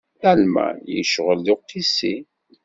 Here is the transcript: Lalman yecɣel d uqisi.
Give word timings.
Lalman 0.21 0.77
yecɣel 0.95 1.39
d 1.45 1.47
uqisi. 1.53 2.15